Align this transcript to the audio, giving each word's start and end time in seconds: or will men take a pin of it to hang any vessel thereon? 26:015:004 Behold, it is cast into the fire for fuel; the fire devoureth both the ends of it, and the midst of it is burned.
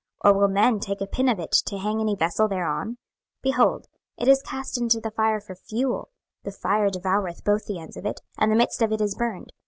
or 0.21 0.33
will 0.33 0.47
men 0.47 0.79
take 0.79 0.99
a 0.99 1.05
pin 1.05 1.29
of 1.29 1.37
it 1.39 1.51
to 1.51 1.77
hang 1.77 2.01
any 2.01 2.15
vessel 2.15 2.47
thereon? 2.47 2.97
26:015:004 3.43 3.43
Behold, 3.43 3.85
it 4.17 4.27
is 4.27 4.41
cast 4.41 4.81
into 4.81 4.99
the 4.99 5.11
fire 5.11 5.39
for 5.39 5.53
fuel; 5.53 6.09
the 6.43 6.51
fire 6.51 6.89
devoureth 6.89 7.43
both 7.43 7.67
the 7.67 7.77
ends 7.79 7.95
of 7.95 8.07
it, 8.07 8.19
and 8.35 8.51
the 8.51 8.55
midst 8.55 8.81
of 8.81 8.91
it 8.91 8.99
is 8.99 9.13
burned. 9.13 9.53